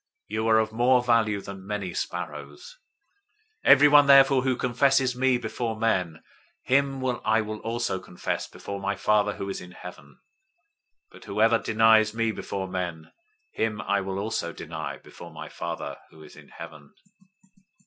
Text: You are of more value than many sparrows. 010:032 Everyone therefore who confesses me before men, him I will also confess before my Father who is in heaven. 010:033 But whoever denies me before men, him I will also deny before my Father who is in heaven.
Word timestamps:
You 0.27 0.47
are 0.47 0.57
of 0.57 0.71
more 0.71 1.03
value 1.03 1.41
than 1.41 1.67
many 1.67 1.93
sparrows. 1.93 2.75
010:032 3.65 3.71
Everyone 3.71 4.07
therefore 4.07 4.41
who 4.41 4.55
confesses 4.55 5.15
me 5.15 5.37
before 5.37 5.75
men, 5.77 6.23
him 6.63 7.05
I 7.23 7.41
will 7.41 7.59
also 7.59 7.99
confess 7.99 8.47
before 8.47 8.79
my 8.79 8.95
Father 8.95 9.33
who 9.35 9.47
is 9.47 9.61
in 9.61 9.73
heaven. 9.73 10.15
010:033 11.11 11.11
But 11.11 11.25
whoever 11.25 11.59
denies 11.59 12.15
me 12.15 12.31
before 12.31 12.67
men, 12.67 13.11
him 13.53 13.79
I 13.79 14.01
will 14.01 14.17
also 14.17 14.51
deny 14.51 14.97
before 14.97 15.29
my 15.31 15.49
Father 15.49 15.97
who 16.09 16.23
is 16.23 16.35
in 16.35 16.47
heaven. 16.49 16.95